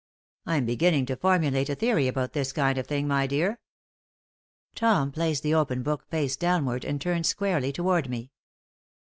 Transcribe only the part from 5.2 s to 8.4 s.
the open book face downward, and turned squarely toward me.